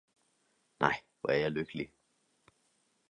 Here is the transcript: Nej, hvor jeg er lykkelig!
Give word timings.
Nej, 0.79 1.01
hvor 1.21 1.31
jeg 1.31 1.41
er 1.41 1.49
lykkelig! 1.49 1.91